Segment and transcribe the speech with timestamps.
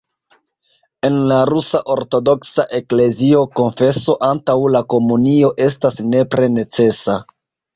[1.09, 7.21] En la Rusa Ortodoksa Eklezio konfeso antaŭ la komunio estas nepre necesa.